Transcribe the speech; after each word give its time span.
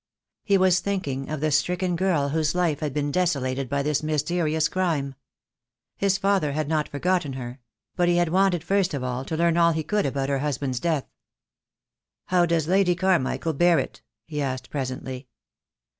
He 0.43 0.57
was 0.57 0.79
thinking 0.79 1.29
of 1.29 1.41
the 1.41 1.51
stricken 1.51 1.95
girl 1.95 2.29
whose 2.29 2.55
life 2.55 2.79
had 2.79 2.91
been 2.91 3.11
desolated 3.11 3.69
by 3.69 3.83
this 3.83 4.01
mysterious 4.01 4.67
crime. 4.67 5.13
His 5.95 6.17
father 6.17 6.53
had 6.53 6.67
not 6.67 6.89
forgotten 6.89 7.33
her; 7.33 7.59
but 7.95 8.07
he 8.09 8.15
had 8.15 8.29
wanted, 8.29 8.63
first 8.63 8.95
of 8.95 9.03
all, 9.03 9.23
to 9.23 9.37
learn 9.37 9.57
all 9.57 9.73
he 9.73 9.83
could 9.83 10.07
about 10.07 10.29
her 10.29 10.39
husband's 10.39 10.79
death. 10.79 11.03
THE 11.03 12.31
DAY 12.31 12.35
WILL 12.35 12.39
COME. 12.39 12.39
87 12.39 12.39
"How 12.39 12.45
does 12.47 12.67
Lady 12.67 12.95
Carmichael 12.95 13.53
bear 13.53 13.77
it?" 13.77 14.01
he 14.25 14.41
asked 14.41 14.71
presently. 14.71 15.27